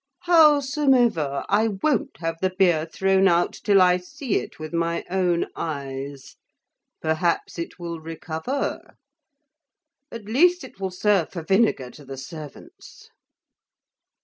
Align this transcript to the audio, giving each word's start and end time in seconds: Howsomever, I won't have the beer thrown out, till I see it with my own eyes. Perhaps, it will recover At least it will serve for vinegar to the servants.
Howsomever, 0.21 1.45
I 1.47 1.67
won't 1.67 2.17
have 2.21 2.37
the 2.41 2.49
beer 2.49 2.87
thrown 2.87 3.27
out, 3.27 3.53
till 3.53 3.79
I 3.79 3.97
see 3.97 4.37
it 4.37 4.57
with 4.57 4.73
my 4.73 5.05
own 5.11 5.45
eyes. 5.55 6.37
Perhaps, 7.03 7.59
it 7.59 7.77
will 7.77 7.99
recover 7.99 8.95
At 10.11 10.25
least 10.25 10.63
it 10.63 10.79
will 10.79 10.89
serve 10.89 11.29
for 11.31 11.43
vinegar 11.43 11.91
to 11.91 12.03
the 12.03 12.17
servants. 12.17 13.09